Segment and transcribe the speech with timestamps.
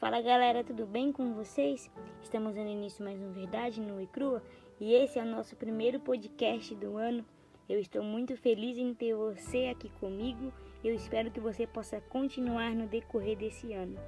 [0.00, 1.90] Fala galera, tudo bem com vocês?
[2.22, 4.42] Estamos dando início mais um Verdade no e Crua
[4.80, 7.22] e esse é o nosso primeiro podcast do ano.
[7.68, 10.50] Eu estou muito feliz em ter você aqui comigo
[10.82, 13.98] e eu espero que você possa continuar no decorrer desse ano.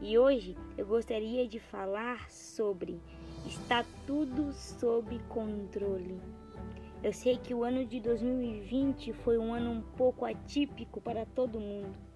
[0.00, 3.00] E hoje eu gostaria de falar sobre
[3.44, 6.20] Está tudo sob controle.
[7.02, 11.58] Eu sei que o ano de 2020 foi um ano um pouco atípico para todo
[11.58, 12.09] mundo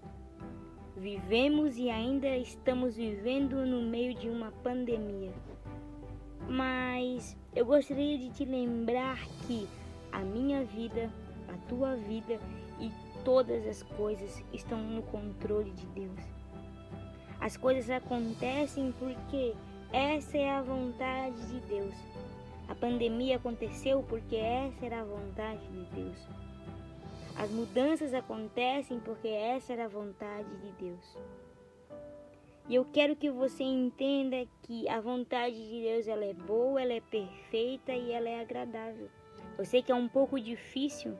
[0.96, 5.32] Vivemos e ainda estamos vivendo no meio de uma pandemia.
[6.48, 9.66] Mas eu gostaria de te lembrar que
[10.12, 11.10] a minha vida,
[11.48, 12.38] a tua vida
[12.80, 12.92] e
[13.24, 16.20] todas as coisas estão no controle de Deus.
[17.40, 19.52] As coisas acontecem porque
[19.92, 21.94] essa é a vontade de Deus.
[22.68, 26.28] A pandemia aconteceu porque essa era a vontade de Deus.
[27.36, 31.18] As mudanças acontecem porque essa era a vontade de Deus.
[32.68, 36.94] E eu quero que você entenda que a vontade de Deus ela é boa, ela
[36.94, 39.10] é perfeita e ela é agradável.
[39.58, 41.14] Eu sei que é um pouco difícil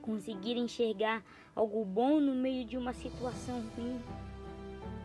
[0.00, 1.22] conseguir enxergar
[1.54, 4.00] algo bom no meio de uma situação ruim,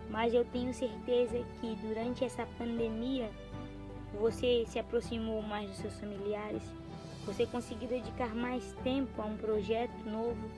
[0.10, 3.30] mas eu tenho certeza que durante essa pandemia
[4.20, 6.64] você se aproximou mais dos seus familiares,
[7.26, 10.50] você conseguiu dedicar mais tempo a um projeto novo,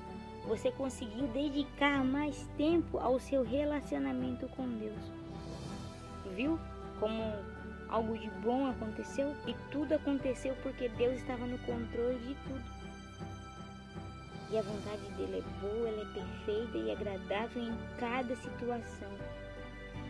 [0.47, 5.11] você conseguiu dedicar mais tempo ao seu relacionamento com Deus.
[6.35, 6.59] Viu
[6.99, 7.21] como
[7.89, 9.35] algo de bom aconteceu?
[9.47, 12.83] E tudo aconteceu porque Deus estava no controle de tudo.
[14.51, 19.09] E a vontade dele é boa, ela é perfeita e agradável em cada situação.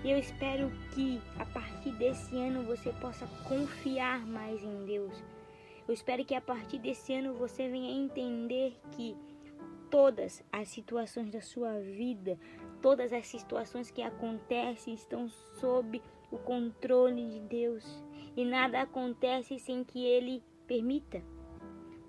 [0.03, 5.13] E eu espero que a partir desse ano você possa confiar mais em Deus
[5.87, 9.15] eu espero que a partir desse ano você venha entender que
[9.89, 12.39] todas as situações da sua vida,
[12.81, 18.03] todas as situações que acontecem estão sob o controle de Deus
[18.35, 21.21] e nada acontece sem que Ele permita.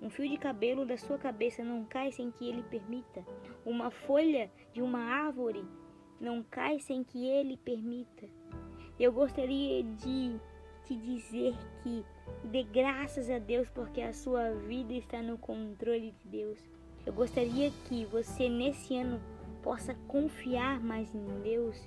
[0.01, 3.25] Um fio de cabelo da sua cabeça não cai sem que Ele permita.
[3.65, 5.63] Uma folha de uma árvore
[6.19, 8.27] não cai sem que Ele permita.
[8.99, 10.39] Eu gostaria de
[10.85, 11.53] te dizer
[11.83, 12.05] que
[12.43, 16.59] dê graças a Deus porque a sua vida está no controle de Deus.
[17.05, 19.21] Eu gostaria que você nesse ano
[19.61, 21.77] possa confiar mais em Deus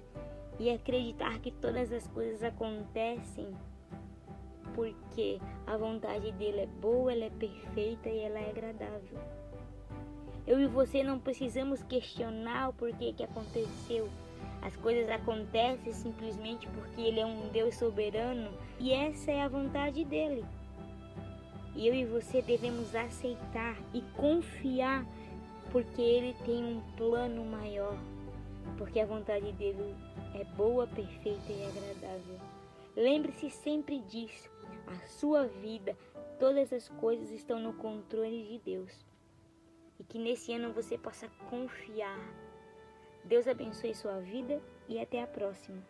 [0.59, 3.49] e acreditar que todas as coisas acontecem
[4.75, 9.19] porque a vontade dele é boa, ela é perfeita e ela é agradável.
[10.47, 14.09] Eu e você não precisamos questionar o porquê que aconteceu
[14.63, 20.05] as coisas acontecem simplesmente porque Ele é um Deus soberano e essa é a vontade
[20.05, 20.45] dele.
[21.77, 25.07] Eu e você devemos aceitar e confiar
[25.71, 27.97] porque Ele tem um plano maior,
[28.77, 29.95] porque a vontade dele
[30.35, 32.41] é boa, perfeita e agradável.
[32.97, 34.51] Lembre-se sempre disso.
[34.89, 35.97] A sua vida,
[36.39, 39.07] todas as coisas estão no controle de Deus.
[40.01, 42.19] E que nesse ano você possa confiar
[43.29, 44.59] Deus abençoe sua vida
[44.89, 45.83] e até a próxima.